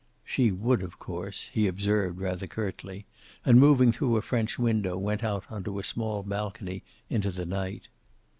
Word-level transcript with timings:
"She 0.25 0.51
would, 0.51 0.81
of 0.81 0.97
course," 0.97 1.51
he 1.53 1.67
observed, 1.67 2.19
rather 2.19 2.47
curtly, 2.47 3.05
and, 3.45 3.59
moving 3.59 3.91
through 3.91 4.17
a 4.17 4.23
French 4.23 4.57
window, 4.57 4.97
went 4.97 5.23
out 5.23 5.43
onto 5.47 5.77
a 5.77 5.83
small 5.83 6.23
balcony 6.23 6.81
into 7.07 7.29
the 7.29 7.45
night. 7.45 7.87